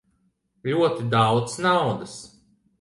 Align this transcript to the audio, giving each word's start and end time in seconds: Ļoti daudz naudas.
Ļoti 0.69 1.05
daudz 1.13 1.55
naudas. 1.69 2.19